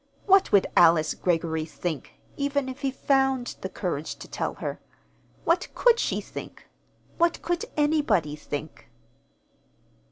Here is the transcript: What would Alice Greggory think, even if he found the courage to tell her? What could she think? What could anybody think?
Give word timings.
What 0.25 0.51
would 0.51 0.65
Alice 0.75 1.13
Greggory 1.13 1.63
think, 1.63 2.13
even 2.35 2.67
if 2.67 2.81
he 2.81 2.89
found 2.89 3.55
the 3.61 3.69
courage 3.69 4.15
to 4.15 4.27
tell 4.27 4.55
her? 4.55 4.79
What 5.43 5.67
could 5.75 5.99
she 5.99 6.19
think? 6.19 6.67
What 7.19 7.39
could 7.43 7.65
anybody 7.77 8.35
think? 8.35 8.89